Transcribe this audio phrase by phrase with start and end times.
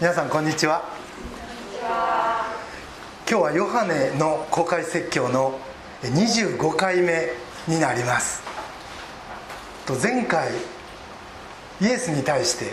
[0.00, 0.84] 皆さんこんにちは。
[3.28, 5.58] 今日はヨハネの公開説教の
[6.02, 7.32] 25回目
[7.66, 8.40] になります。
[9.86, 10.52] と前回
[11.80, 12.66] イエスに対して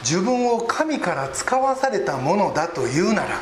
[0.00, 3.40] 自分を神から使わされたものだと言うなら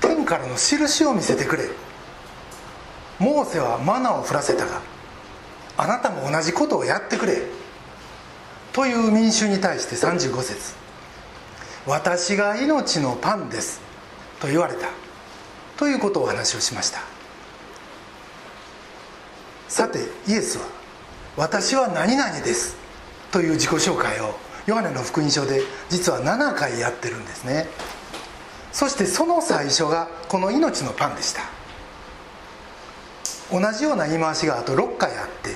[0.00, 1.64] 天からの印を見せてくれ。
[3.18, 4.80] モーセはマナを降らせたが
[5.76, 7.42] あなたも同じことをやってくれ。
[8.72, 10.83] という民衆に対して35節。
[11.86, 13.80] 私が命のパンです」
[14.40, 14.88] と言われた。
[15.76, 17.00] ということをお話をしました。
[19.68, 19.98] さて
[20.28, 20.64] イエスは
[21.36, 22.76] 「私は何々です」
[23.32, 27.68] という自己紹介をヨハネの福音書で実は7回やってるんですね。
[28.72, 31.42] そしてその最初がこの命のパンでした。
[33.52, 35.54] 同じような言い回しがあと6回あって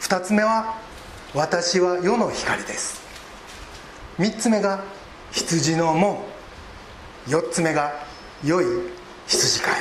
[0.00, 0.76] 2つ目は
[1.34, 3.00] 「私は世の光です」
[4.18, 4.80] 3つ目が
[5.32, 6.24] 「羊の門」
[7.28, 7.92] 4つ目が
[8.44, 8.64] 「良い
[9.26, 9.74] 羊飼い」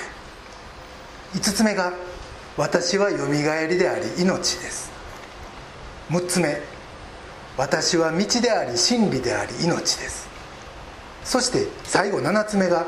[1.35, 1.93] 5つ目が
[2.57, 4.91] 「私はよみがえりであり命です」
[6.11, 6.61] 6つ目
[7.57, 10.27] 「私は道であり真理であり命です」
[11.23, 12.85] そして最後7つ目が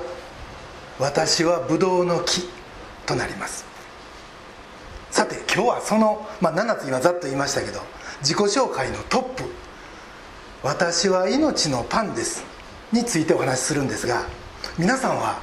[0.99, 2.49] 「私はブドウの木」
[3.05, 3.71] となります。
[5.11, 7.81] さて今日はその、まあ、7つ今ざっと言いましたけど
[8.21, 9.43] 自己紹介のトップ
[10.63, 12.43] 「私は命のパンです」
[12.91, 14.25] についてお話しするんですが
[14.77, 15.41] 皆さんは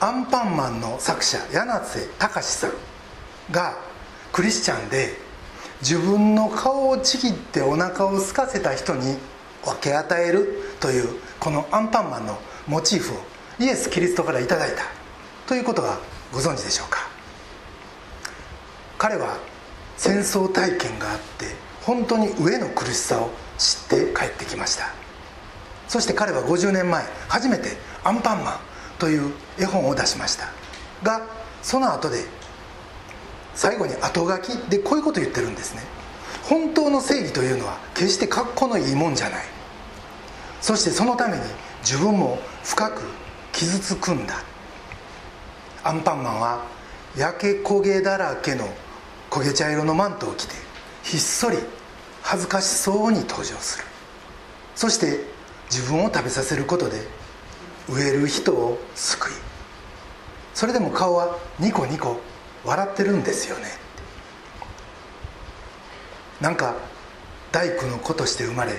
[0.00, 2.72] アンパンマンの作者柳瀬隆さん
[3.50, 3.76] が
[4.32, 5.16] クリスチャンで
[5.80, 9.16] 自分の顔をちぎってお腹を空かせた人に
[9.64, 11.08] 分け与えるという
[11.40, 13.16] このアンパンマンのモチーフを
[13.58, 14.82] イエス・キリストから頂いた
[15.46, 15.98] ということが
[16.32, 17.08] ご存知でしょうか？
[18.98, 19.38] 彼は
[19.96, 21.46] 戦争体験があって
[21.82, 24.92] 本当に飢えの苦しさを知って帰ってきました。
[25.88, 28.58] そして彼は50年前初めて「アンパンマン」
[28.98, 30.48] という絵本を出しました。
[31.02, 31.22] が
[31.62, 32.24] その後で
[33.54, 35.82] 最後に後書きでこういうことを言ってるんですね。
[36.44, 39.44] 本当の正義というのは決して格好のいいもんじゃない。
[40.60, 41.42] そしてそのために
[41.82, 43.02] 自分も深く
[43.52, 44.42] 傷つくんだ。
[45.84, 46.64] アンパンマンは
[47.16, 48.68] 焼け焦げだらけの
[49.30, 50.54] 焦げ茶色のマントを着て
[51.02, 51.58] ひっそり
[52.22, 53.84] 恥ずかしそうに登場する。
[54.74, 55.37] そして
[55.70, 56.96] 自分を食べさせることで
[57.88, 59.32] 飢える人を救い。
[60.54, 62.20] それでも顔はニコニコ
[62.64, 63.64] 笑ってるんですよね。
[66.40, 66.74] なんか
[67.52, 68.72] 大工の子として生まれ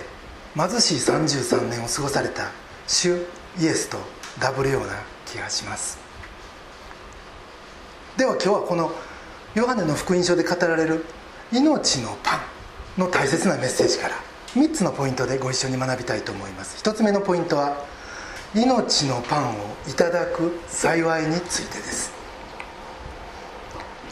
[0.56, 2.52] 貧しい33年を過ごされた
[2.88, 3.26] 主
[3.60, 3.98] イエスと
[4.40, 4.94] ダブるような
[5.26, 5.98] 気がします。
[8.18, 8.92] では今日はこの
[9.56, 11.06] ヨハネの福音書で語られる
[11.52, 12.42] 命のパ
[12.98, 14.16] ンの大切なメッセージから
[14.56, 16.84] 3つのポイントでご一緒に学びたいと思います。
[16.84, 17.86] 1つ目のポイントは
[18.56, 19.54] 命のパンを
[19.88, 22.12] いただく幸いについてです。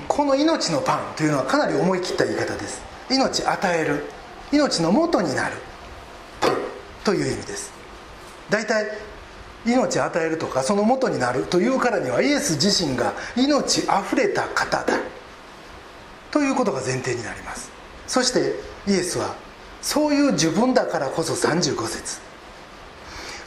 [0.08, 2.81] この命のパンというのはかなり思い切った言い方です。
[3.09, 4.03] 命与える
[4.52, 5.56] 命の元になる
[6.40, 6.58] パン
[7.04, 7.74] という意味です。
[8.50, 8.86] 大体
[9.66, 15.00] 命与えるとかその元になるというからにはイエス自身が命あふれた方だ
[16.30, 17.72] ということが前提になります。
[18.06, 18.54] そして
[18.88, 19.47] イエスは
[19.88, 22.20] そういう自分だからこそ35節。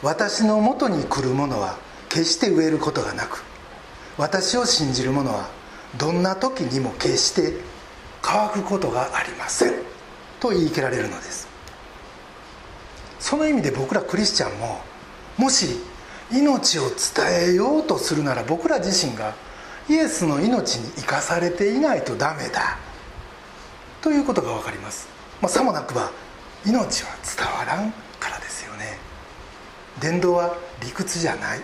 [0.01, 1.77] 私のもとに来る者は
[2.09, 3.43] 決して飢えることがなく
[4.17, 5.49] 私を信じる者は
[5.99, 7.53] どんな時にも決して
[8.23, 9.75] 乾くことがありません。
[10.39, 11.47] と言い切られるのです。
[13.19, 14.81] その意味で僕らクリスチャンも
[15.37, 15.79] もし
[16.31, 19.35] 命を伝えようとするなら僕ら自身が
[19.87, 22.79] イエスの命に生かされていないとダメだ。
[24.01, 25.07] ということが分かります、
[25.39, 26.09] まあ、さもなくば
[26.65, 28.97] 命は伝わらんからですよね。
[29.99, 31.61] 伝道は理屈じゃない。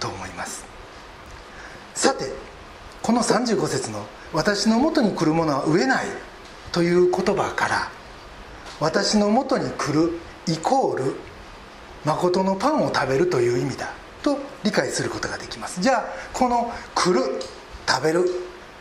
[0.00, 0.64] と思います。
[1.94, 2.30] さて
[3.02, 6.06] この35節の「私のもとに来る者は飢えない」
[6.72, 7.90] という言葉から
[8.80, 11.14] 私のもとに来るイコール
[12.04, 13.90] 誠のパンを食べるという意味だ。
[14.22, 15.80] と理解することができます。
[15.80, 17.40] じゃあこの「来る」
[17.86, 18.28] 「食べる」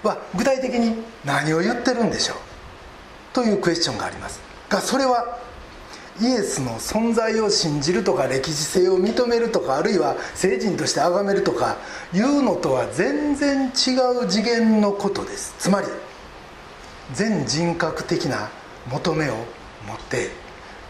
[0.03, 2.37] は具体的に何を言ってるんでしょう？
[3.33, 4.39] というクエスチョンがあります。
[4.73, 5.39] がそれは
[6.21, 11.77] イエスの存在を信じるとか歴史性を認めるとかあるいは聖人として崇めるとか
[12.13, 13.69] いうのとは全然違
[14.19, 15.55] う次元のことです。
[15.57, 15.87] つまり
[17.13, 18.49] 全人格的な
[18.91, 19.33] 求めを
[19.87, 20.29] 持って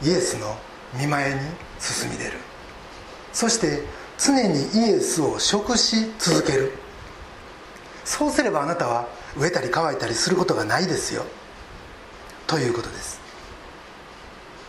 [0.01, 0.57] イエスの
[0.99, 1.39] 見前に
[1.79, 2.31] 進み出る。
[3.31, 3.83] そして
[4.17, 6.71] 常にイエスを食し続ける。
[8.05, 9.07] そうすればあなたは
[9.37, 11.25] 飢えたり乾いたりすることがないですよ。
[12.45, 13.22] ということです。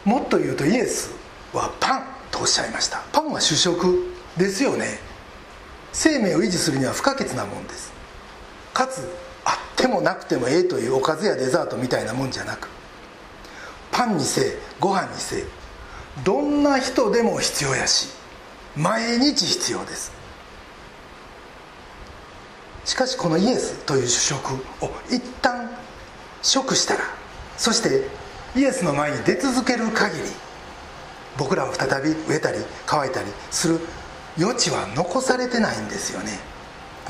[0.05, 1.15] もっと言うとイエス
[1.53, 3.03] はパンとおっしゃいました。
[3.13, 4.99] パンは主食ですよね。
[5.93, 7.93] 生命を維持するには不可欠なもんです。
[8.73, 9.01] かつ
[9.45, 12.69] あってもなくてもええというおかずやデザートみたいなもんじゃなく。
[13.93, 15.45] パンにせえご飯にせえ
[16.25, 18.09] どんな人でも必要やし
[18.77, 20.13] 毎日必要です。
[22.85, 25.71] しかしこのイエスという主食を一旦
[26.43, 27.01] 食したら
[27.57, 28.03] そして
[28.57, 30.25] イエスの前に出続ける限り
[31.37, 33.81] 僕らは再び飢えたり乾いたりする
[34.39, 36.39] 余地は残されてないんですよね。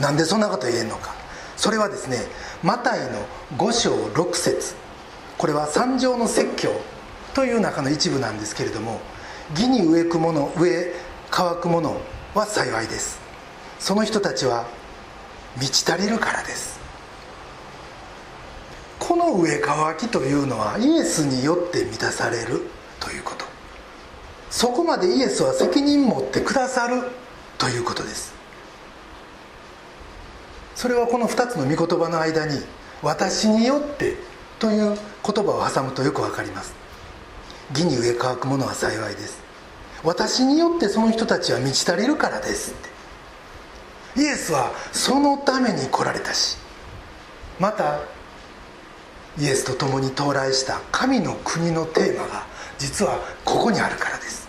[0.01, 1.15] なんでそんなこと言えんのか。
[1.57, 2.19] それはですね
[2.63, 3.27] マタイの
[3.59, 4.75] 5章6節。
[5.37, 6.71] これは三条の説教
[7.35, 9.01] という中の一部なんですけれども
[9.51, 10.95] 義に植えくもの植え
[11.31, 12.01] 乾くもの
[12.35, 13.21] は幸いです。
[13.79, 14.67] その人たちは
[15.57, 16.84] 満ち足りるからです。
[18.99, 22.63] この植え乾きというのはイエスによって満たされる
[23.01, 23.45] ということ。
[24.51, 27.03] そこまでイエスは責任持ってくださる
[27.59, 28.33] ということです。
[30.75, 32.63] それはこの2つの御言葉の間に
[33.03, 34.17] 「私によって」
[34.59, 36.73] という言葉を挟むとよく分かります。
[37.71, 39.39] 義に植え乾くものは幸いです。
[40.03, 42.95] 私によってその人たちは満ち足りるからですって。
[44.17, 46.57] イエスはそのために来られたし
[47.59, 48.01] また
[49.39, 52.47] イエスと共に到来した神の国のテーマが
[52.79, 54.49] 実はここにあるからです。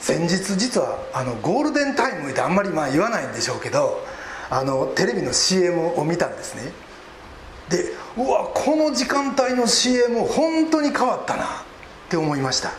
[0.00, 4.04] 先日実はあのゴールデンタイムってあんまりまあ言わないんでしょうけど
[4.50, 6.72] あのテレビの CM を見たんですね。
[7.68, 7.84] で
[8.16, 11.46] うわこの時間帯の CM 本当に変わったなっ
[12.10, 12.70] て思いました。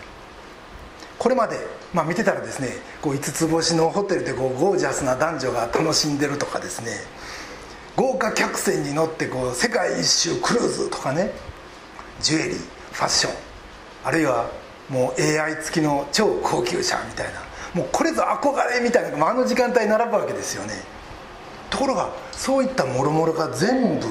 [1.18, 1.58] これまで、
[1.94, 2.70] まあ、見てたらですね
[3.02, 6.92] こう5つ星のホテルでこうゴージャスな男女が楽しんでるとかですね
[7.96, 11.32] 豪華客船に乗ってこう世界一周クルーズとかね
[12.22, 13.34] ジュエリーファッション
[14.04, 14.50] あるいは
[14.90, 17.42] もう AI 付きの超高級車みたいな
[17.74, 20.74] もうこれぞ憧れみたいなのがあの時間帯並ぶわけですよね。
[21.70, 24.06] ところがそういったもろもろが全部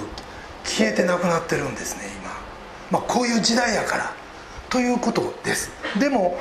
[0.65, 2.31] 消えてなくなってるんですね今、
[2.91, 4.13] まあ、こういう時代やから。
[4.69, 5.71] ということです。
[6.01, 6.37] でも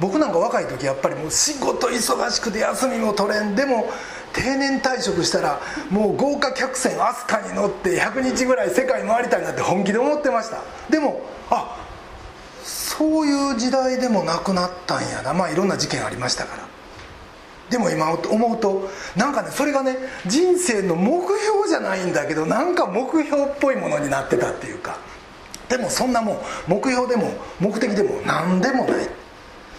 [0.00, 3.54] 僕なんか若い時やっぱりもう仕事忙しくて休みも取れん。
[3.54, 3.90] でも
[4.34, 5.60] 定年退職したら
[5.90, 10.58] もう豪華客船飛鳥に乗って100日ぐらい世界回りたいなって本気で思ってました。
[10.90, 11.80] でもあ
[12.64, 15.32] そういう時代でもなくなったんやな。
[15.32, 16.64] まあいろんな事件ありましたから。
[17.70, 19.96] でも今思うとなんかねそれがね
[20.26, 24.98] 人生の目標じゃないんだけどなんか目標っぽいものになってたっていうか。
[25.68, 26.38] でもそんなもん
[26.68, 29.08] 目標でも目的でも何でもない。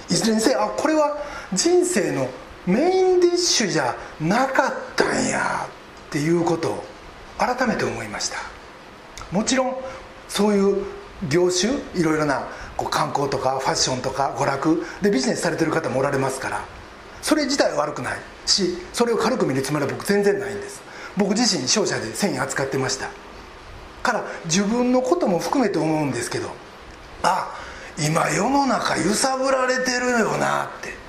[0.10, 1.18] いずれにせよあこれは
[1.54, 2.30] 人生の
[2.68, 5.68] メインディッシュじゃなかったんや
[6.08, 6.84] っていうことを
[7.38, 8.38] 改めて思いました。
[9.32, 9.76] もちろん
[10.28, 10.86] そういう
[11.30, 12.48] 業種いろいろな
[12.78, 16.66] こう観光とかファッションとか娯楽でビジネスされてる方もおられますから
[17.22, 18.18] それ自体は悪くない。
[18.46, 20.82] しそれを軽く見るつもりは僕全然ないんです。
[21.18, 23.10] 僕自身商社で繊維扱ってました。
[24.04, 26.52] から自分のことも含めて思うんですけど
[27.24, 27.56] あ
[27.98, 31.05] 今世の中揺さぶられてるよなって。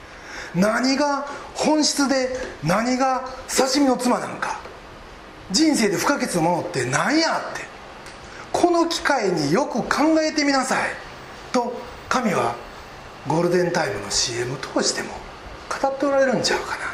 [0.56, 2.30] 何が本質で
[2.64, 4.58] 何が刺身の妻なんか。
[5.52, 7.64] 人生で不可欠なものって何やって。
[8.52, 10.88] この機会によく考えてみなさい。
[11.52, 11.72] と
[12.08, 12.56] 神は
[13.28, 15.10] ゴールデンタイムの CM 通しても
[15.82, 16.84] 語っておられるんちゃうかな。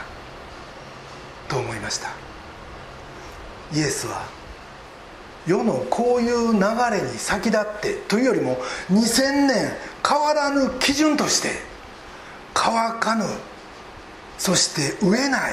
[1.49, 2.09] と思いました。
[3.73, 4.27] イエスは
[5.47, 6.61] 世のこういう流
[6.91, 8.57] れに先立ってというよりも
[8.91, 9.73] 2000年
[10.07, 11.51] 変わらぬ基準として
[12.55, 13.25] 乾かぬ
[14.43, 15.53] そして飢えない。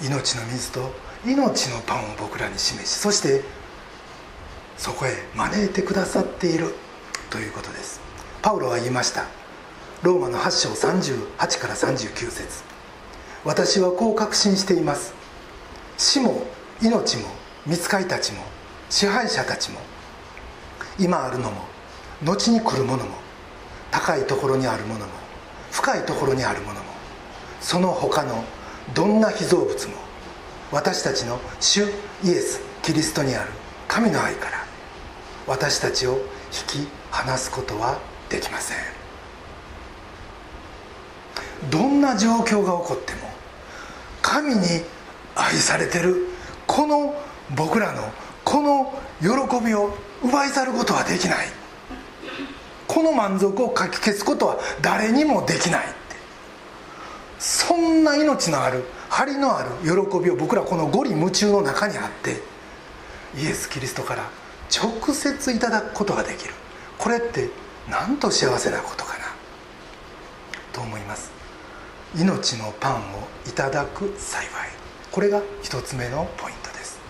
[0.00, 0.92] 命の水と
[1.24, 3.44] 命のパンを僕らに示しそして
[4.76, 6.74] そこへ招いてくださっている。
[7.30, 8.00] ということです。
[8.42, 9.26] パウロは言いました。
[10.02, 12.64] ローマの8章38から39節。
[13.44, 15.14] 私はこう確信しています。
[15.98, 16.42] 死も
[16.82, 17.28] 命も
[17.68, 18.42] 見つかりたちも
[18.90, 19.78] 支配者たちも
[20.98, 21.66] 今あるのも
[22.24, 23.14] 後に来るものも
[23.92, 25.12] 高いところにあるものも
[25.70, 26.81] 深いところにあるものも
[27.62, 28.44] その他の
[28.92, 29.94] どんな被造物も
[30.72, 31.84] 私たちの主
[32.24, 33.50] イエス・キリストにある
[33.88, 34.64] 神の愛から
[35.46, 36.14] 私たちを
[36.76, 38.78] 引き離すことはできません。
[41.70, 43.20] どんな状況が起こっても
[44.20, 44.60] 神に
[45.36, 46.26] 愛されてる
[46.66, 47.14] この
[47.54, 48.02] 僕らの
[48.44, 51.46] この喜びを奪い去ることはできない。
[52.88, 56.01] この満足をかき消すことは誰にもできない。
[57.42, 62.40] そんな命のある張りのある喜びを僕らこの五里夢中の中にあって
[63.36, 64.30] イエス・キリストから
[64.72, 66.54] 直接いただくことができる。
[66.98, 67.50] これって
[67.90, 69.24] なんと幸せなことかな。
[70.72, 71.32] と思います。
[72.16, 72.98] 命のパンを
[73.48, 74.48] いただく幸い。
[75.10, 77.00] これが一つ目のポイントです。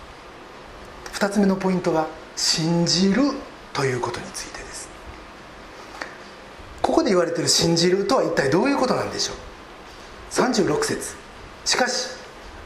[1.11, 3.21] 二つ目のポイントが信じる
[3.71, 4.89] ということについてです。
[6.81, 9.35] ここで言われてる信じるとは一体どういうことなんでしょう？
[10.33, 11.15] 36節
[11.63, 12.09] しかし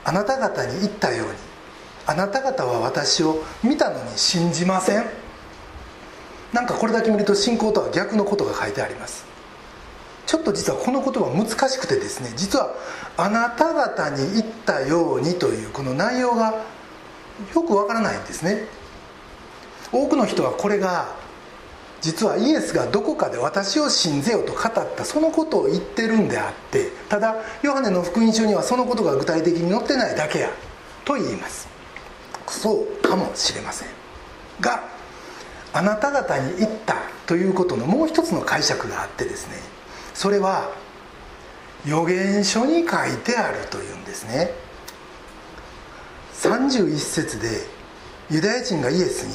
[0.06, 1.34] あなた方に言ったように
[2.06, 5.04] あなた方は私を見たのに信じません。
[6.54, 9.26] なんかこれだけ見ると信仰とは逆のことが書いてあります。
[10.26, 12.74] ちょっと実はこの言葉難しくてですね実は
[13.18, 16.64] あなた方に言ったようにというこの内容が
[17.54, 18.66] よくわからないんですね。
[19.92, 21.14] 多くの人はこれが
[22.00, 30.50] 実はイエスがどこかで私を信ぜよと語ったそのことを言ってるんであってただヨハネの福音書にはそのことが具体的に載ってないだけや
[31.06, 31.68] と言います。
[32.48, 33.90] そうかもしれません。
[34.60, 34.84] が
[35.74, 36.96] あなた方に言った
[37.26, 39.58] ということのもう一つの解釈があってですね
[40.14, 40.72] それは
[41.86, 44.52] 預言書に書いてあるというんですね。
[46.42, 47.48] 31節で
[48.30, 49.34] ユダヤ人がイエスに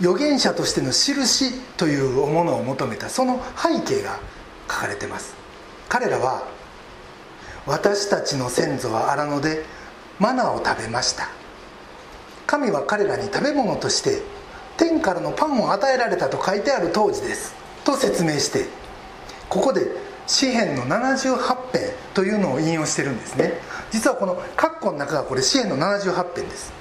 [0.00, 4.18] 預言者としての印というものを求めたその背景が
[4.68, 5.34] 書かれてます。
[5.88, 6.53] 彼らは
[7.66, 9.64] 私たちの先祖は荒野で
[10.18, 11.28] マナーを食べました。
[12.46, 14.22] 神は彼らに食べ物として
[14.76, 17.54] 天からのパンを与えられたと書いてある当時です。
[17.84, 18.66] と説明して
[19.48, 19.82] ここで
[20.26, 21.36] 詩篇の78
[21.72, 23.54] 編というのを引用してるんですね。
[23.90, 26.72] 実はこの括弧の中がこれ詩篇の78編です。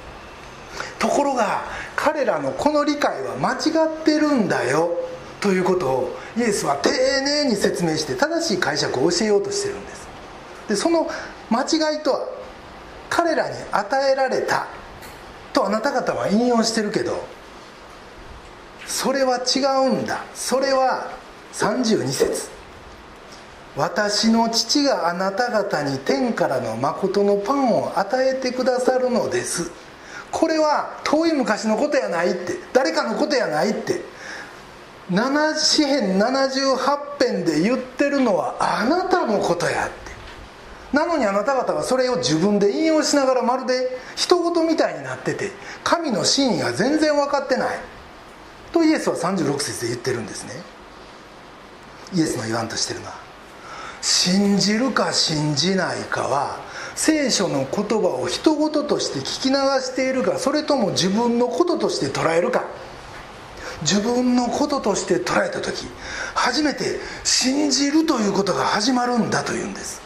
[0.99, 1.63] ところが
[1.95, 4.97] 彼らのこの理解は間違ってるんだよ
[5.39, 10.02] ということをイエスは丁寧に説明して正しい解釈を教えようとしてるんです。
[10.67, 11.07] でその
[11.49, 12.27] 間違いとは
[13.09, 14.67] 彼らに与えられた
[15.53, 17.23] とあなた方は引用してるけど
[18.85, 20.23] それは違うんだ。
[20.33, 21.11] それは
[21.53, 22.49] 32節。
[23.75, 29.71] 私の父があなた方に天からの誠のパンを与えてくださるのです。
[30.31, 32.53] これは遠い昔のことやないって。
[32.71, 34.01] 誰かのことやないって。
[35.11, 36.77] 7詩編78
[37.19, 40.02] 編で言ってるのはあなたのことやって。
[40.93, 45.51] なのにあなた方はそれを自分で引用しながらまるで人事みたいになってて
[45.83, 47.79] 神の真意が全然分かってない。
[48.71, 50.53] とイエスは36節で言ってるんですね。
[52.13, 53.13] イエスの言わんとしてるのは
[54.01, 56.59] 信じるか信じないかは
[56.95, 62.65] 聖書の言葉を人事として聞き流しているかそれとも自分のこととして捉えるか。
[63.81, 65.85] 自分のこととして捉えた時
[66.35, 70.01] 初めて信じるということが始まるんだというんです。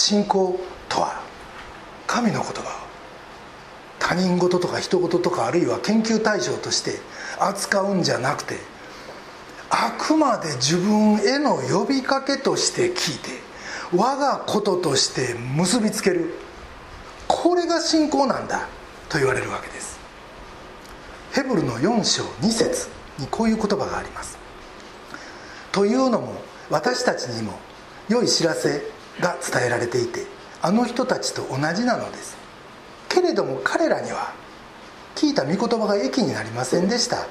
[0.00, 1.22] 信仰とは
[2.06, 2.64] 神の言葉を
[3.98, 7.00] 他人事とか人事とかあるいは研究対象として
[7.38, 8.56] 扱うんじゃなくて
[9.68, 13.50] あくまで自分への呼びかけとして聞いて
[13.94, 16.34] 我がこととして結びつける。
[17.26, 18.68] これが信仰なんだ
[19.08, 19.98] と言われるわけです。
[21.32, 22.88] ヘブルの4章2節
[23.18, 24.38] にこういう言葉があります。
[25.72, 26.34] というのも
[26.68, 27.58] 私たちにも
[28.08, 28.82] 良い知らせ
[29.18, 30.26] が伝えられていて
[30.62, 32.36] あの人たちと同じなのです。
[33.08, 34.32] けれども彼らには
[35.16, 37.26] 聞いた御言葉が益になりませんでした。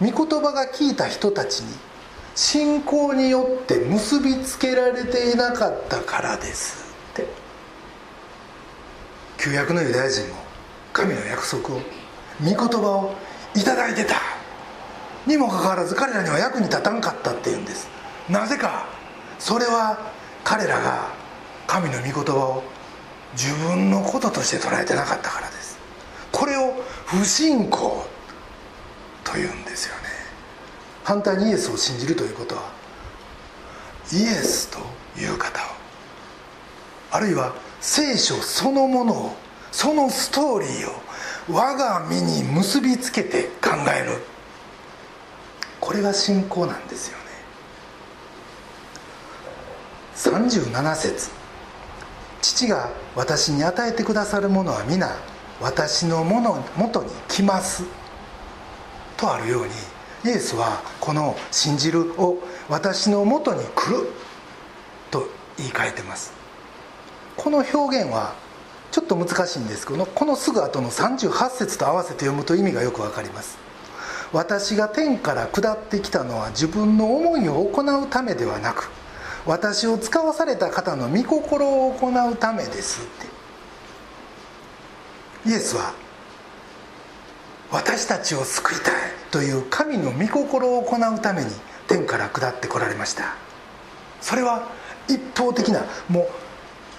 [0.00, 1.74] 御言葉が聞いた人たちに
[2.34, 6.94] 信仰によって結びつけられていなかったからです。
[7.12, 7.26] って。
[9.38, 10.36] 旧約のユダヤ人も
[10.92, 11.80] 神の約束を
[12.42, 13.14] 御言葉を
[13.54, 14.16] 頂いてた。
[15.26, 17.88] にもかかわらず彼らには役に立たんかったっていうんです。
[18.28, 18.86] なぜか
[19.38, 19.98] それは
[20.42, 21.08] 彼らが
[21.66, 22.62] 神の御言葉を
[23.32, 25.78] 自分のこととして捉えてなかったからです。
[26.30, 26.74] これを
[27.06, 28.06] 不信仰
[29.24, 30.02] というんですよね。
[31.02, 32.62] 反対にイエスを信じるということは
[34.12, 34.78] イエスと
[35.20, 35.64] いう方を
[37.10, 39.36] あるいは聖書そのものを
[39.70, 41.04] そのストーリーを
[41.56, 44.22] 我が身に結びつけて考える。
[45.80, 47.24] これが信仰なんですよね。
[50.16, 51.43] 37節。
[52.44, 55.16] 父が私に与えてくださるものは皆
[55.62, 57.84] 私のもの元に来ます。
[59.16, 59.72] とあるように
[60.26, 62.36] イエスはこの「信じる」を
[62.68, 64.10] 私のもとに来る
[65.10, 66.32] と言い換えてます。
[67.34, 68.34] この表現は
[68.90, 69.86] ちょっと難しいんです。
[69.86, 73.56] けどこのすぐ後の38節と合わせて読むと意味がよくわかります。
[74.34, 78.90] 私が天から下ってきたのは自分の思いを行うためではなく
[79.46, 83.04] 私を使わされた方の御心を行うためですっ
[85.44, 85.50] て。
[85.50, 85.92] イエスは
[87.70, 88.94] 私たちを救いたい
[89.30, 91.50] という神の御心を行うために
[91.86, 93.36] 天から下ってこられました。
[94.20, 94.70] それは
[95.08, 96.26] 一方的なもう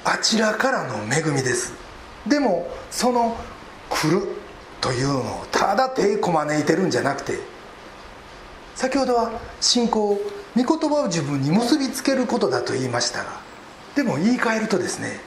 [0.04, 1.74] あちらからの恵みです。
[2.28, 3.36] でもその
[3.90, 4.28] 来る
[4.82, 7.40] というのをただ手こまねいてるんじゃなくて
[8.75, 10.20] 先ほどは信仰
[10.55, 13.41] 御言葉を自分に結びつけることだと言いましたが
[13.95, 15.19] でも言い換えるとですね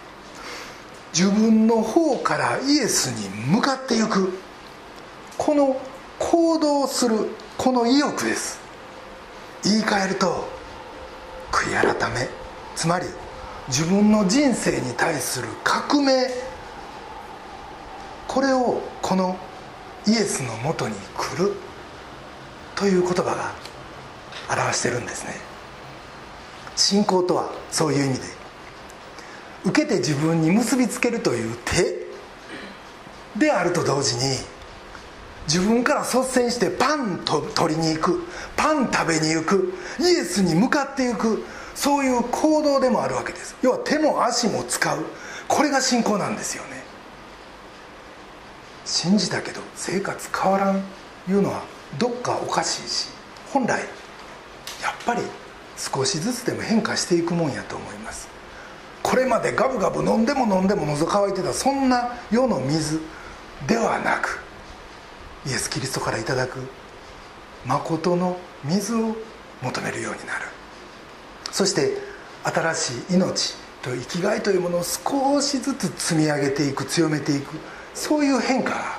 [1.13, 4.33] 自分の方からイエスに向かっていく
[5.37, 5.81] この
[6.19, 8.61] 行動するこの意欲です。
[9.65, 10.49] 言い換えると
[11.51, 12.29] 悔い改め
[12.77, 13.07] つまり
[13.69, 16.29] 自分の人生に対する革命
[18.27, 19.37] これをこの
[20.07, 21.55] イエスのもとに来る
[22.77, 23.55] という言葉が
[24.49, 25.35] 表してるんですね。
[26.77, 28.39] 信仰とはそういう意味で。
[29.65, 32.07] 受けて自分に結びつけるという手
[33.37, 34.37] であると同時に
[35.47, 38.23] 自分から率先してパンと取りに行く
[38.57, 43.57] パン食べに行くイエスに向かっていくそういう行動でもあるわけです。
[43.63, 45.05] 要は手も足も使う。
[45.47, 46.83] これが信仰なんですよね。
[48.85, 50.79] 信じたけど生活変わらん
[51.29, 51.63] いうのは
[51.99, 53.09] どっかおかしいし
[53.53, 53.83] 本来
[54.83, 55.23] やっぱり
[55.77, 58.29] 少しずつでも変化していくもんやと思います。
[59.03, 63.01] これまでガブガブ飲んでも飲んでも喉乾いてたそんな世の水
[63.67, 64.41] ではなく
[65.47, 66.59] イエス・キリストからいただく
[67.65, 69.17] 誠の水を
[69.63, 70.47] 求めるようになる。
[71.51, 71.97] そして
[72.45, 77.57] 新しい命と生きがいというものを少しずつ積み上げていく強めていく。
[77.95, 78.99] そういう変化が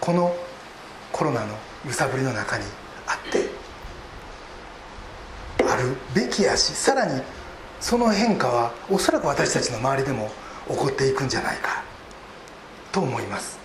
[0.00, 0.34] この
[1.12, 2.64] コロナの揺さぶりの中に
[3.06, 3.48] あって
[5.84, 7.22] るべきやしさらに
[7.80, 10.30] その変化はおそらく私たちの周りでも
[10.68, 11.82] 起こっていくんじゃないか
[12.92, 13.58] と思います。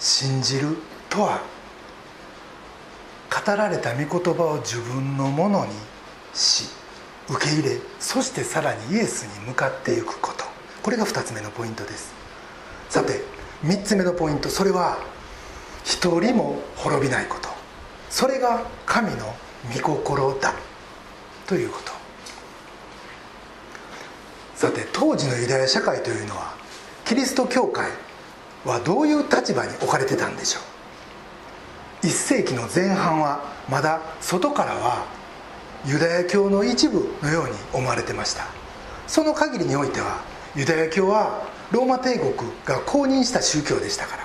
[0.00, 0.76] 信じる
[1.08, 1.40] とは
[3.30, 5.72] 語られた御言葉を自分のものに
[6.32, 6.68] し
[7.28, 10.44] 受け入れそしてさらにイエスに向かっていくこと。
[10.82, 12.12] これが2つ目のポイントです。
[12.90, 13.22] さて
[13.64, 14.48] 3つ目のポイント。
[14.48, 14.98] それは
[15.84, 17.48] 一人も滅びないこと。
[18.10, 19.34] それが神の
[19.74, 20.54] 御心だ。
[21.46, 21.92] ということ。
[24.54, 26.54] さて当時のユダヤ社会というのは
[27.04, 27.90] キリスト教会
[28.64, 30.60] はどういう立場に置かれてたんでしょ
[32.02, 32.06] う。
[32.06, 35.06] 1世紀の前半はまだ外からは
[35.86, 38.46] ユダヤ教の一部のように思われてました。
[39.06, 40.22] その限りにおいては
[40.56, 44.24] ユダヤ教はローマ帝国が公認した宗教でしたから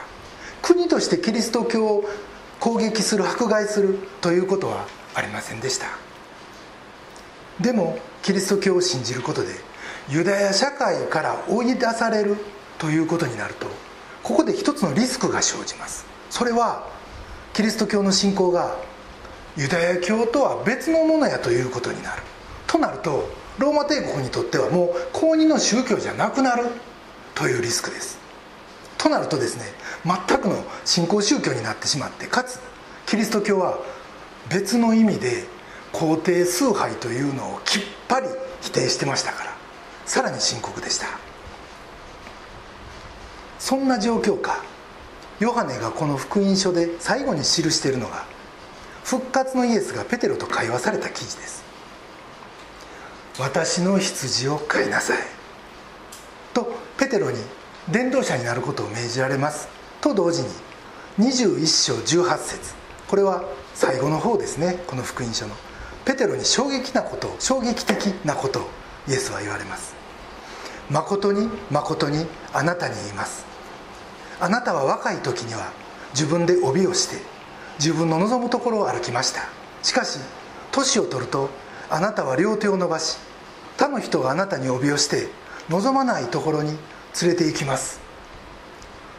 [0.62, 2.04] 国としてキリスト教を
[2.60, 6.09] 攻撃する迫害するということはありませんでした。
[7.62, 9.50] でもキリスト教を信じることで
[10.10, 12.38] ユダヤ社会から追い出される
[12.78, 13.68] ということになると
[14.24, 16.06] ここで一つのリスクが生じます。
[16.30, 16.88] それは
[17.54, 18.76] キリスト教の信仰が
[19.58, 22.22] ユダヤ教とは別のものやということになる。
[22.68, 26.68] となるとローマ帝国にとってはもう公認の宗教じゃなくなる
[27.36, 28.20] というリスクです。
[28.98, 29.64] となるとですね
[30.06, 32.60] 全くの信仰宗教になってしまってかつ
[33.06, 33.80] キリスト教は
[34.50, 35.46] 別の意味で
[35.92, 38.28] 皇帝崇拝というのをきっぱり
[38.62, 39.56] 否定してましたから
[40.06, 41.08] さらに深刻でした。
[43.60, 44.64] そんな状況下
[45.40, 48.26] ヨハネがこの福音書で最後に記しているのが
[49.04, 51.64] 復活のイエスがペテロと会話された記事です。
[53.40, 55.18] 私の羊を飼いなさい。
[56.54, 57.38] とペテロに
[57.90, 59.68] 伝道者になることを命じられます。
[60.02, 60.50] と同時に
[61.20, 62.74] 21章18節。
[63.08, 65.56] これは最後の方ですねこの福音書の。
[66.06, 68.70] ペテロに衝撃なこと衝撃的なことを
[69.08, 69.96] イエスは言われます。
[70.90, 73.46] 誠に誠にあなたに言います。
[74.40, 75.72] あなたは若い時には
[76.14, 77.18] 自分で帯をして
[77.78, 79.42] 自分の望むところを歩きました。
[79.84, 80.20] しかし
[80.72, 81.50] 年を取ると
[81.90, 83.18] あなたは両手を伸ばし
[83.78, 85.28] 他の人があなたに帯をして
[85.70, 86.78] 望まないところに
[87.22, 88.00] 連れて行きます。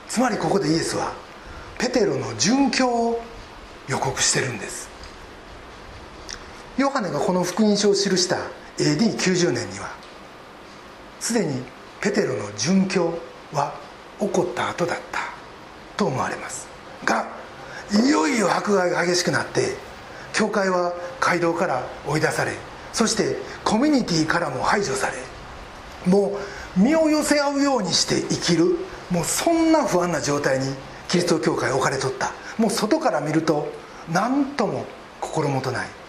[0.09, 1.13] つまりここでイエスは
[1.79, 3.23] ペテロの殉教を
[3.89, 4.90] 予告してるんです。
[6.81, 8.39] ヨハネがこの福音書を記した
[8.79, 9.91] AD90 年には
[11.21, 11.63] すでに
[12.01, 13.13] ペテロの殉教
[13.53, 13.75] は
[14.19, 15.21] 起こった後だった
[15.99, 16.67] と思われます。
[17.05, 17.29] が
[17.93, 19.77] いよいよ迫害が激しくなって
[20.33, 22.53] 教会は街道から追い出され
[22.95, 26.39] そしてコミュニティからも排除されも
[26.77, 28.77] う身を寄せ合うようにして生きる
[29.11, 30.75] もうそんな不安な状態に
[31.09, 32.33] キリスト教会置かれとった。
[32.57, 33.69] もう外から見ると
[34.11, 34.87] 何とも
[35.21, 36.00] 心もとない。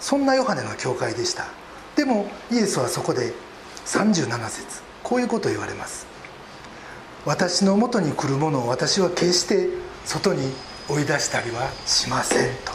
[0.00, 1.46] そんなヨハネの教会でした。
[1.94, 3.32] でもイエスはそこで
[3.86, 6.06] 37節こういうことを言われます。
[7.26, 9.68] 私のもとに来るものを私は決して
[10.06, 10.50] 外に
[10.88, 12.72] 追い出したりはしませんと。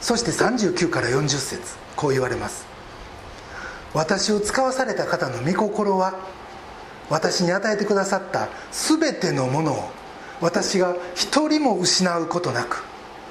[0.00, 1.60] そして39から40節
[1.96, 2.66] こう言われます。
[3.94, 6.14] 私を使わされた方の御心は
[7.08, 9.90] 私に与えてくださった全てのものを
[10.40, 12.82] 私が一人も失うことなく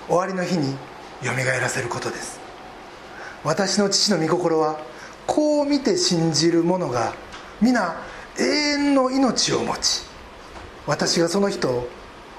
[0.07, 0.71] 終わりの日に
[1.21, 2.42] よみがえらせることです。
[3.43, 4.79] 私の父の御心は
[5.27, 7.13] こう見て信じる者が
[7.61, 7.95] 皆
[8.39, 10.03] 永遠の命を持ち
[10.85, 11.87] 私がその人を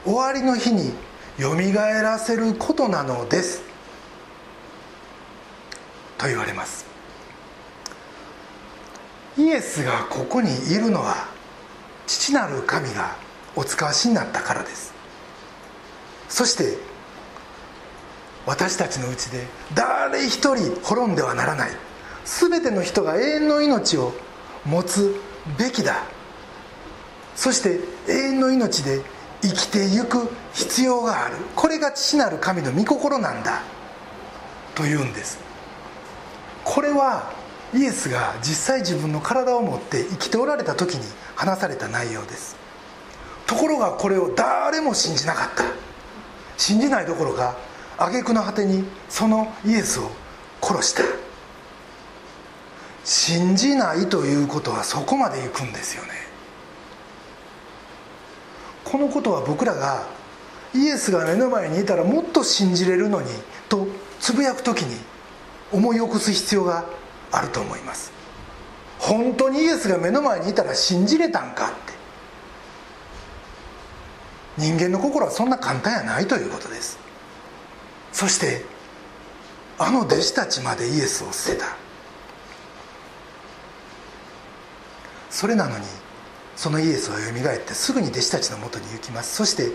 [0.05, 0.93] 終わりの日に
[1.38, 3.62] よみがえらせることなのです。
[6.19, 6.87] と言われます。
[9.37, 11.27] イエスがここにいるのは
[12.07, 13.17] 父なる神が
[13.57, 14.93] お使わしになったからです。
[16.29, 16.77] そして
[18.46, 21.70] 私たちのうちで誰一人滅んではならない。
[22.24, 24.12] 全ての人が永遠の命を
[24.64, 25.20] 持つ
[25.59, 26.02] べきだ。
[27.37, 29.02] そして永遠の命で
[29.42, 31.37] 生きてゆく必要がある。
[31.54, 33.62] これが父なる神の御心なんだ。
[34.74, 35.38] というんです。
[36.64, 37.30] これは
[37.74, 41.04] イエスが実際自分の体を持って生きておられた時に
[41.35, 42.57] 話された内容です。
[43.46, 45.64] ところがこれを誰も信じなかった。
[46.57, 47.57] 信じないどころか
[47.98, 50.11] 挙句の果てにそのイエスを
[50.62, 51.02] 殺した
[53.04, 56.11] 信じないということはそこまでいくんですよね。
[58.85, 60.07] このことは僕らが
[60.74, 63.28] イエスが目の前にいたらもっと信じれるのに
[63.68, 63.87] と
[64.20, 64.96] つぶやく時に
[65.72, 66.87] 思い起こす必要が
[67.30, 68.12] あると思います。
[68.98, 71.92] 本当にイエスが目の前にいたら信じれたんかって。
[74.57, 77.04] 人間の心はそんな簡単やないということです。
[78.14, 78.64] そして
[79.77, 81.66] あの弟子たちまでイエスを捨てた。
[85.31, 85.85] それなのに
[86.55, 89.35] そのイエスはよみがえってすぐに弟子たちのもとに行きます。
[89.35, 89.72] そして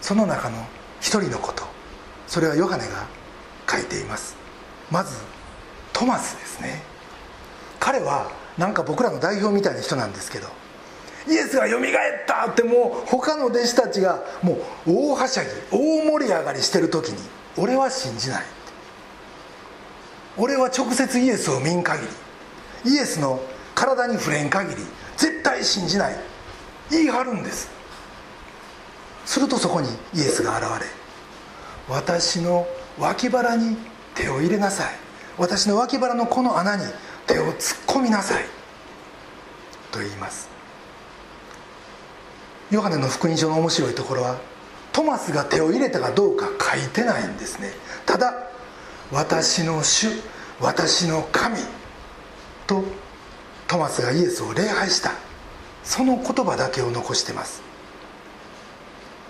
[0.00, 0.66] その中の
[1.00, 1.62] 一人のこと。
[2.26, 3.06] それはヨハネが
[3.70, 4.36] 書いています。
[4.90, 5.16] まず
[5.92, 6.82] トマスですね。
[7.78, 10.48] 彼はなんか僕らの代表みたいな人なんですけど
[11.28, 18.42] イエスがよみがえったってもう他の弟子たちがもう大はしゃぎ大盛り上がりしてる時に俺は信じない。
[20.36, 22.02] 俺は直接イエスを見ん限
[22.84, 22.92] り。
[22.92, 23.40] イエスの
[23.74, 24.82] 体に触れん限り。
[25.16, 26.16] 絶対信じない。
[26.90, 27.70] 言い張るんです。
[29.24, 30.86] するとそこにイエスが現れ
[31.88, 32.66] 私の
[32.98, 33.76] 脇腹に
[34.14, 34.86] 手を入れなさい。
[35.38, 36.82] 私の脇腹のこの穴に
[37.26, 38.44] 手を突っ込みなさい。
[39.90, 40.48] と言います。
[42.70, 44.38] ヨハネの福音書の面白いところは
[44.92, 47.72] トマスが手を入れたかどうか書いてないんですね。
[48.06, 48.34] ただ
[49.10, 50.08] 「私の主
[50.60, 51.58] 私の神」
[52.66, 52.84] と
[53.66, 55.12] トマスがイエスを礼拝した。
[55.82, 57.62] その言葉だけを残してます。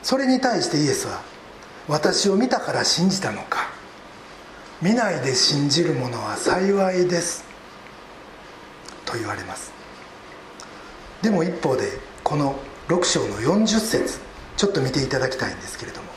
[0.02, 1.22] それに対してイエスは
[1.88, 3.70] 「私を見たから信じたのか。
[4.82, 7.44] 見ないで信じる者は幸いです」
[9.06, 9.70] と言われます。
[11.22, 12.56] でも一方でこの
[12.88, 14.18] 6章の40節
[14.56, 16.08] ちょっと見ていただきたいんですけれども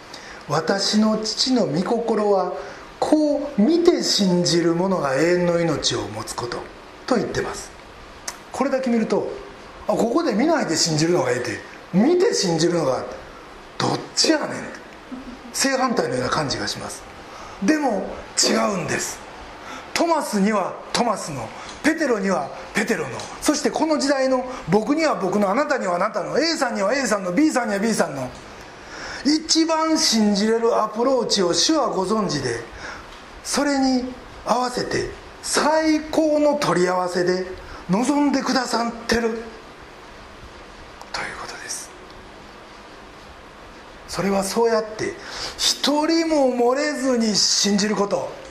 [0.48, 2.52] 「私の父の御心は
[2.98, 6.58] こう見て信じる者が永遠の命を持つこと」
[7.06, 7.70] と言ってます。
[8.52, 9.32] これだけ見ると
[9.88, 11.72] あここで見ないで信じるのがええって。
[11.92, 13.04] 見て信じるのが
[13.76, 14.48] どっちやねん
[15.52, 17.02] 正反対のような感じがします。
[17.62, 18.06] でも
[18.42, 19.18] 違うんです。
[19.94, 21.48] トマスにはトマスの
[21.82, 28.30] ペテロにはペテロのそしてこの時代の僕には僕のあなたにはあなたの A さんには A さんの B さんには B さんの
[29.24, 32.60] 一番信じれるアプローチを主はご存知で
[33.44, 34.04] それに
[34.44, 35.10] 合わせて
[35.42, 37.46] 最高の取り合わせで
[37.90, 39.22] 望んでくださってる。
[39.22, 39.38] という
[41.40, 41.90] ことです。
[44.08, 45.14] それはそうやって
[45.58, 48.41] 一人も漏れずに信じること。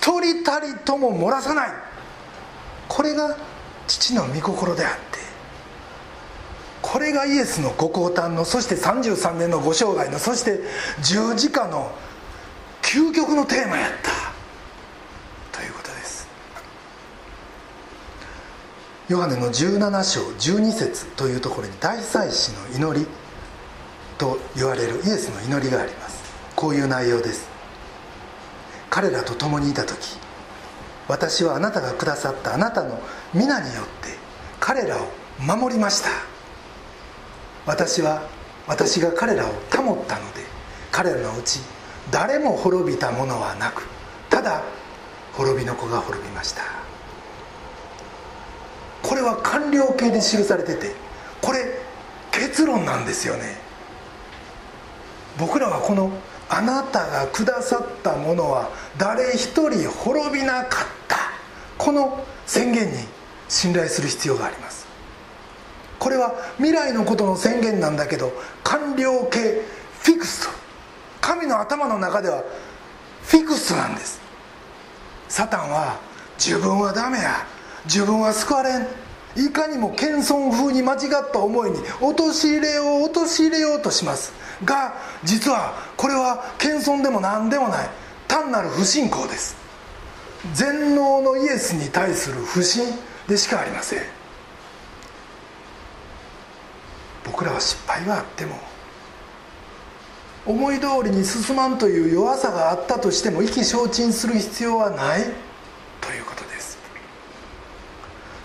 [0.00, 1.70] 一人たりとも漏らさない。
[2.86, 3.36] これが
[3.86, 5.18] 父の御心であって
[6.80, 10.60] これがイエスのご降誕のそして33年のご生涯のそして
[11.02, 11.90] 十字架の
[12.82, 15.58] 究極のテーマやった。
[15.58, 16.28] ということです。
[19.08, 23.06] ヨハネの17章12節というところに大祭司の祈り
[24.16, 26.22] と言われるイエスの祈りがあります。
[26.54, 27.57] こういう内容です。
[28.90, 30.18] 彼らと共にいた時
[31.08, 33.00] 私はあなたがくださったあなたの
[33.34, 34.16] 皆によって
[34.60, 36.10] 彼らを守りました。
[37.64, 38.22] 私は
[38.66, 40.40] 私が彼らを保ったので
[40.90, 41.60] 彼らのうち
[42.10, 43.86] 誰も滅びたものはなく
[44.28, 44.62] ただ
[45.34, 46.62] 滅びの子が滅びました。
[49.02, 50.92] これは完了形で記されてて
[51.40, 51.60] これ
[52.32, 53.56] 結論なんですよね。
[55.38, 56.10] 僕らはこの
[56.48, 61.18] 「あなたがくださったものは誰一人滅びなかった」
[61.76, 63.06] この宣言に
[63.48, 64.86] 信頼する必要があります。
[65.98, 68.32] これは未来のことの宣言なんだけど
[68.62, 69.62] 完了形
[70.00, 70.52] フィクスト
[71.20, 72.44] 神の頭の中では
[73.22, 74.20] フィクスなんです。
[75.28, 75.98] サタンは
[76.38, 77.46] 自分はダメや。
[77.84, 78.86] 自分は救われん。
[79.36, 84.32] いかにも謙遜風に間違った思いに陥れよう陥れようとします。
[84.64, 87.88] が実はこれは謙遜でも何でもない
[88.26, 89.56] 単なる不信仰です。
[90.54, 92.84] 全能のイエスに対する不信
[93.26, 94.18] でしかありません。
[97.24, 98.56] 僕らは失敗があっても
[100.46, 105.24] 思い通りに進まんという弱さがあったとしても意気消沈する必要はない
[106.00, 106.78] ということです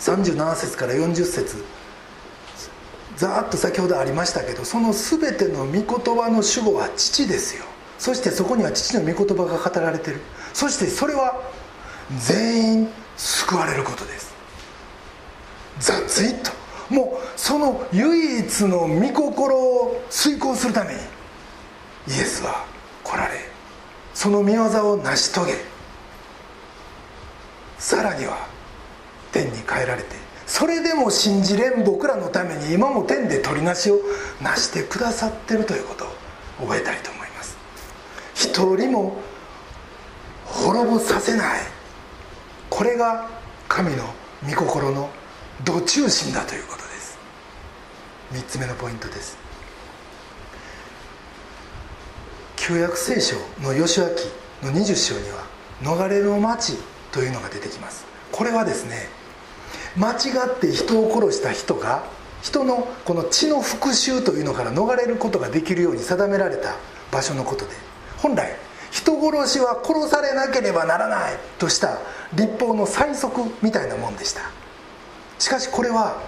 [0.03, 1.63] 37節から40節
[3.15, 7.63] ざーっと先ほどありましたけどその全ての御言葉の主語は父ですよ。
[7.97, 10.19] そしてそこには父の御言葉が語られてる。
[10.53, 11.41] そしてそれは
[12.19, 14.33] 全員救われることです。
[15.79, 16.51] ザッツイット
[16.93, 21.01] もうその唯一の御心を遂行するためにイ
[22.11, 22.65] エスは
[23.03, 23.39] 来られ
[24.13, 25.53] その御業を成し遂げ
[27.79, 28.52] さらには
[29.33, 33.99] 天に帰られてそれでも信じれん僕らのために今も天で取りなしを
[34.41, 37.57] 成してくださってるということを覚えたいと思います。
[38.35, 39.17] 一人も
[40.45, 41.61] 滅ぼさせない。
[42.69, 43.29] これが
[43.67, 44.03] 神の
[44.47, 45.09] 御心の
[45.63, 47.17] 土中心だということです。
[48.33, 49.37] 3つ目のポイントです。
[52.57, 54.05] 旧約聖書の義明
[54.69, 55.43] の20章には
[55.81, 56.77] 逃れの町
[57.11, 58.05] というのが出てきます。
[58.31, 59.22] これはですね
[59.97, 60.15] 間違
[60.47, 62.03] って人を殺した人が
[62.41, 66.75] 人のこの血の復讐というのから逃れることができるように定められた
[67.12, 67.71] 場所のことで
[68.17, 68.58] 本来
[68.91, 71.99] 人殺しは殺されなければならないとした
[72.34, 74.41] 立法の最速みたいなもんでした。
[75.39, 76.21] しかしこれは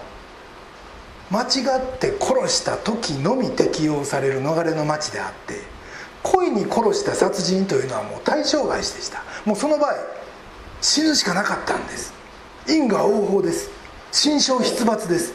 [1.29, 5.61] 間違って殺した時のみ適用される逃れの町であって
[6.23, 9.23] 故意に殺した殺人というのはもう対象外でした。
[9.45, 9.93] もうその場合
[10.81, 12.14] 死ぬしかなかったんです。
[12.67, 13.69] 因果応報です。
[14.11, 15.33] 心象出没です。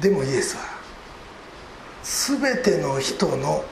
[0.00, 0.62] でもイエスは
[2.02, 3.64] 全ての人の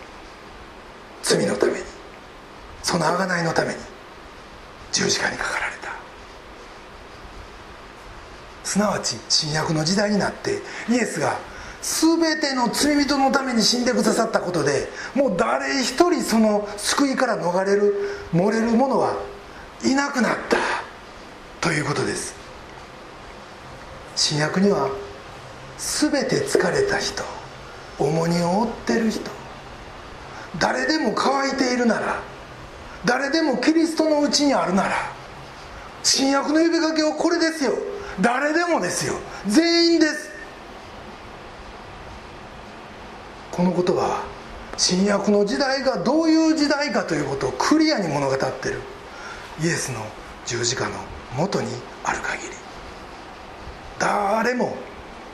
[1.23, 1.79] 罪のために
[2.83, 3.81] その贖いのために
[4.93, 5.93] 十字架にかかられた。
[8.65, 11.39] すなわち新約の時代になってイエスが
[11.83, 17.95] 全ての罪人のために死んでくださったことでもう誰一人その救いから逃れる
[18.33, 19.17] 漏れる者は
[19.85, 20.57] いなくなった。
[21.61, 22.42] ということです。
[24.15, 24.91] 新約には
[25.79, 27.23] 全て疲れた人
[27.99, 29.31] 重荷を負ってる人
[30.59, 32.21] 誰でも乾いているなら
[33.05, 35.13] 誰でもキリストのうちにあるなら
[36.03, 37.73] 新約の呼びかけはこれですよ。
[38.21, 39.15] 誰でもですよ。
[39.47, 40.31] 全員です。
[43.51, 44.25] この言葉は
[44.77, 48.81] 新約の時代がどういう時代かということをクリアに物語ってる
[49.63, 50.01] イエスの
[50.47, 50.97] 十字架の
[51.37, 51.69] もとに
[52.05, 52.62] ある限り。
[54.03, 54.75] 誰も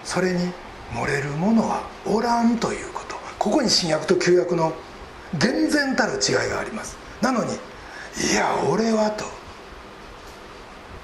[0.04, 0.52] それに
[0.92, 3.16] 漏れる者はおらんということ。
[3.38, 4.74] ここに新約と旧約の
[5.38, 6.98] 厳然たる違いがあります。
[7.22, 7.54] なのに
[8.30, 9.24] 「いや俺は」と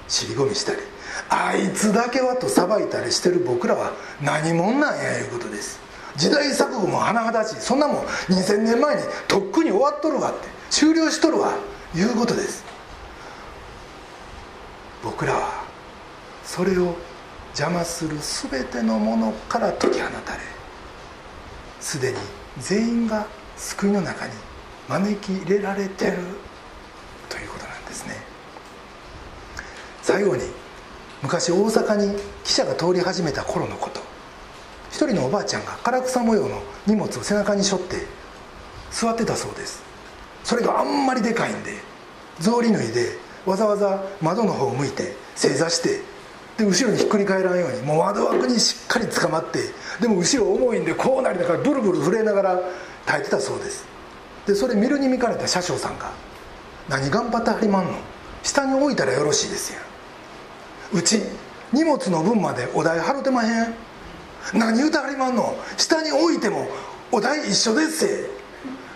[0.07, 0.79] 尻込みしたり
[1.29, 5.79] 「あいつだけは」と裁いたりしてる僕らは何者なんやいうことです。
[6.17, 7.55] 時代錯誤も甚だしい。
[7.59, 11.53] そんなもん2000年前にとっくに終わっとるわって終了しとるわ
[11.95, 12.63] いうことです。
[15.03, 15.63] 僕らは
[16.45, 16.95] それを
[17.57, 18.17] 邪魔する
[18.51, 20.41] 全てのものから解き放たれ
[21.79, 22.17] すでに
[22.59, 24.33] 全員が救いの中に
[24.89, 26.17] 招き入れられてる
[27.29, 28.15] ということなんですね。
[30.01, 30.43] 最後に
[31.23, 34.01] 昔大阪に汽車が通り始めた頃のこと。
[34.91, 37.97] 一人のおばあちゃんが唐草模様の荷物を背中に背負って
[38.91, 39.81] 座ってたそうです。
[40.43, 41.73] それがあんまりでかいんで
[42.39, 46.01] 草履脱いでわざわざ窓の方を向いて正座して
[46.57, 49.59] で後ろにひっくり返らんようにもう窓枠にしっかり捕まって
[49.99, 52.59] でも後ろ重いんでこうなりながらブルブル震えながら
[53.05, 53.85] 耐えてたそうです。
[54.47, 56.11] でそれ見るに見かねた車掌さんが
[56.87, 57.93] 「何頑張ってはりまんの
[58.43, 59.79] 下に置いたらよろしいですや
[60.93, 61.21] うち
[61.73, 63.75] 荷物の分までお代払うてまへん。
[64.53, 66.67] 何言うてはりまんの下に置いても
[67.11, 68.29] お代一緒ですせ。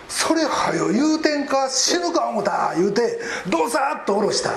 [0.08, 4.50] それはよ言うてんか死ぬか思た言うてどさっと下ろした。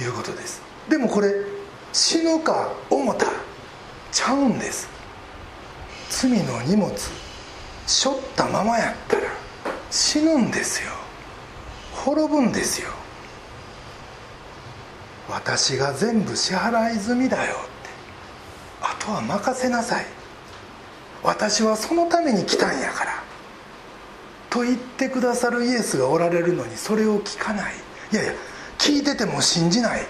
[0.00, 0.62] いうことです。
[0.88, 1.34] でもこれ
[1.92, 3.26] 死ぬか思た
[4.10, 4.88] ちゃうんです。
[6.10, 6.92] 罪の荷物
[7.86, 9.22] 背負ったままやったら
[9.90, 10.90] 死ぬんですよ。
[11.92, 12.90] 滅ぶんですよ。
[15.28, 17.62] 私が全部支払い済みだよって。
[18.80, 20.06] あとは任せなさい。
[21.22, 23.22] 私はそのために来たんやから。
[24.50, 27.74] と言ってくださるイエスがおられるのにそれを聞かない。
[28.12, 28.32] いやいや
[28.78, 30.06] 聞いてても信じない。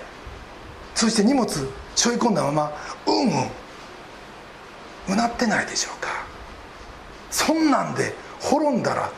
[0.94, 1.48] そして荷物
[1.94, 2.72] 背負い込んだまま
[3.07, 3.50] うんうん
[5.09, 6.09] うなってないでしょうか。
[7.31, 9.11] そんなんで滅んだら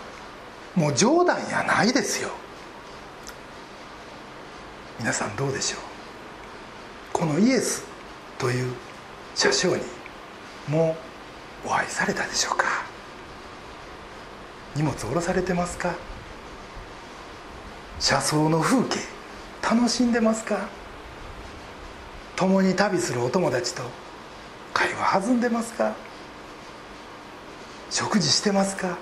[0.74, 2.30] もう冗談やないですよ。
[4.98, 5.80] 皆さんどうでしょう。
[7.12, 7.84] このイエス
[8.38, 8.72] という
[9.34, 9.82] 車掌に
[10.68, 10.96] も
[11.64, 12.64] うお会いされたでしょうか。
[14.74, 15.94] 荷物下ろされてますか。
[18.00, 18.98] 車窓の風景
[19.62, 20.68] 楽しんでますか。
[22.36, 23.82] 共に旅するお友達と
[24.72, 25.94] 会話弾んでますか？
[27.90, 28.98] 食事してますか？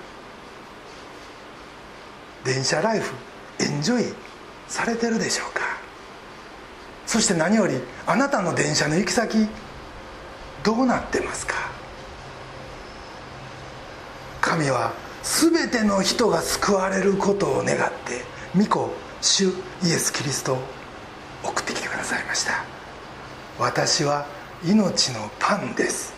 [2.43, 3.13] 電車ライフ
[3.59, 4.13] エンジョイ
[4.67, 5.61] されてるでしょうか？
[7.05, 9.47] そして何よりあなたの電車の行き先
[10.63, 11.55] どうなってますか？
[14.41, 14.93] 神は
[15.23, 18.23] 全ての人が救われることを願って
[18.55, 19.47] 御子主イ
[19.85, 20.57] エス・キリストを
[21.43, 22.72] 送ってきてくださいました。
[23.59, 24.25] 私は
[24.65, 26.13] 命のパンです。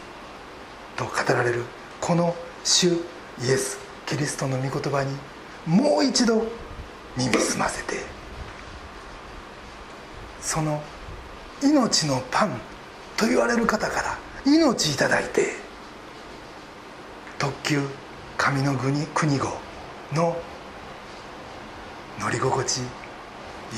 [0.95, 1.63] と語られる
[1.99, 2.91] この主イ
[3.51, 5.15] エス・キリストの御言葉に
[5.65, 6.45] もう一度
[7.17, 8.15] 耳澄ませて。
[10.45, 10.79] その
[11.63, 12.51] 命のパン
[13.17, 15.53] と言われる方から命いただいて
[17.39, 17.81] 特急
[18.37, 19.47] 上の国国号
[20.13, 20.37] の
[22.19, 22.81] 乗り心地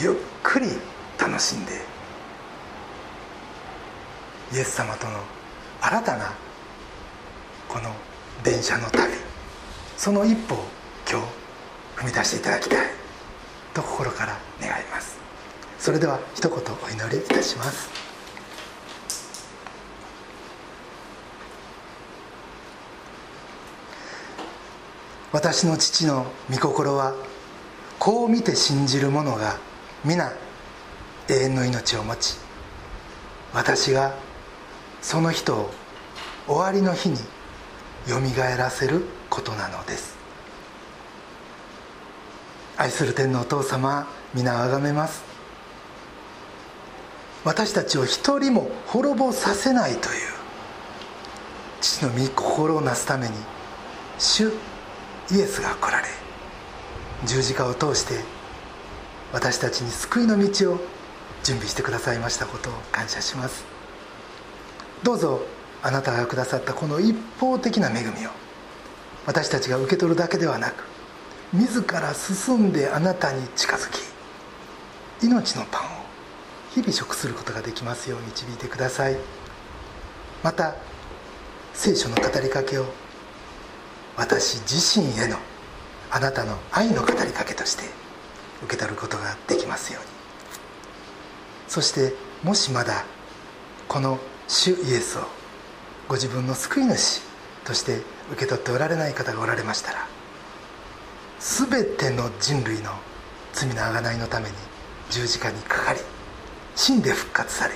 [0.02, 0.67] ゆっくり
[1.17, 1.96] 楽しんで
[4.53, 5.19] イエス様との
[5.81, 6.33] 新たな
[7.67, 7.91] この
[8.43, 9.13] 電車の旅
[9.97, 10.63] その一歩を
[11.10, 11.25] 今日
[12.03, 12.88] 踏み出していただきたい
[13.73, 15.17] と心から願います。
[15.79, 17.89] それでは一言お祈りいたします。
[25.31, 27.13] 私の父の御心は
[27.99, 29.57] こう見て信じる者が
[30.05, 30.31] 皆
[31.27, 32.38] 永遠の命を持ち
[33.53, 34.15] 私が
[35.08, 35.70] その人を
[36.48, 37.15] 終わりの日に
[38.10, 40.17] よみがえらせることなのです。
[42.76, 45.24] 愛する天のお父様皆あがめます。
[47.46, 50.04] 私たちを一人も滅ぼさせないという
[51.80, 53.34] 父の御心をなすために
[54.20, 54.50] 主
[55.32, 56.08] イエスが来られ
[57.26, 58.15] 十字架を通して
[59.32, 60.80] 私たちに救いの道を
[61.46, 63.76] 準備してくださいましたことを感謝します。
[65.03, 65.41] どうぞ
[65.83, 68.29] あなたがくださったこの一方的な恵みを
[69.25, 70.83] 私たちが受け取るだけではなく
[71.53, 73.99] 自ら進んであなたに近づき
[75.25, 76.07] 命のパンを
[76.71, 79.17] 日々食することができますよう導いてください。
[80.43, 80.75] また
[81.73, 82.86] 聖書の語りかけを
[84.15, 85.38] 私自身への
[86.12, 87.83] あなたの愛の語りかけとして
[88.63, 90.10] 受け取ることができますように。
[91.67, 93.05] そしてもしまだ
[93.88, 95.23] この主イエスを
[96.07, 97.21] ご自分の救い主
[97.65, 97.97] として
[98.31, 100.07] 受け取っておられない方がおられましたら
[101.39, 102.91] 全ての人類の
[103.51, 104.55] 罪の贖いのために
[105.10, 105.99] 十字架にかかり
[106.75, 107.73] 死んで復活され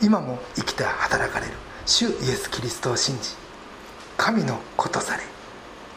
[0.00, 1.52] 今も生きて働かれる
[1.84, 3.30] 主イエス・キリストを信じ
[4.16, 5.22] 神の子とされ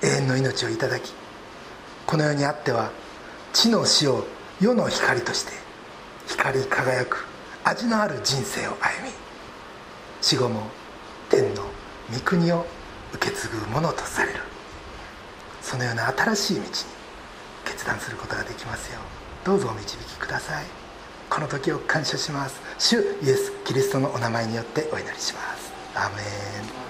[0.01, 1.13] 永遠の命をいただき
[2.07, 2.91] この世にあっては
[3.53, 4.25] 地の死を
[4.59, 5.51] 世の光として
[6.27, 7.27] 光り輝く
[7.63, 9.28] 味のある人生を歩み
[10.21, 10.63] 死後も
[11.29, 11.63] 天の
[12.13, 12.65] 御国を
[13.13, 14.39] 受け継ぐものとされる。
[15.61, 16.67] そのような新しい道に
[17.65, 19.45] 決断することができますよう。
[19.45, 20.65] どうぞお導きください。
[21.29, 22.59] この時を感謝します。
[22.79, 25.71] 主イエス・キリストのお名前によってお祈りします。
[25.95, 26.21] アーメ
[26.85, 26.88] ン。